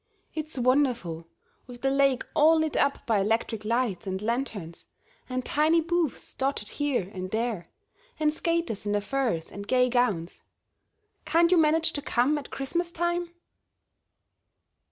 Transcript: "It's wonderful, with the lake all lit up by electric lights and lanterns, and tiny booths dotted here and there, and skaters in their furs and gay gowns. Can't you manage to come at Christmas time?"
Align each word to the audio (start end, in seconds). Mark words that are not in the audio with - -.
"It's 0.33 0.57
wonderful, 0.57 1.27
with 1.67 1.83
the 1.83 1.91
lake 1.91 2.23
all 2.33 2.57
lit 2.57 2.75
up 2.75 3.05
by 3.05 3.19
electric 3.19 3.63
lights 3.63 4.07
and 4.07 4.19
lanterns, 4.19 4.87
and 5.29 5.45
tiny 5.45 5.79
booths 5.79 6.33
dotted 6.33 6.69
here 6.69 7.11
and 7.13 7.29
there, 7.29 7.69
and 8.19 8.33
skaters 8.33 8.87
in 8.87 8.93
their 8.93 9.01
furs 9.01 9.51
and 9.51 9.67
gay 9.67 9.89
gowns. 9.89 10.41
Can't 11.25 11.51
you 11.51 11.57
manage 11.59 11.93
to 11.93 12.01
come 12.01 12.39
at 12.39 12.49
Christmas 12.49 12.91
time?" 12.91 13.29